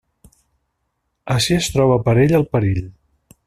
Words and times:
Ací 1.35 1.57
es 1.59 1.69
troba 1.77 2.01
per 2.09 2.17
a 2.17 2.25
ell 2.27 2.35
el 2.41 2.51
perill. 2.57 2.85